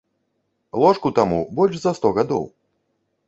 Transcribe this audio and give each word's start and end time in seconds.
Ложку 0.83 1.11
таму 1.19 1.39
больш 1.59 1.75
за 1.83 1.91
сто 1.99 2.07
гадоў. 2.21 2.45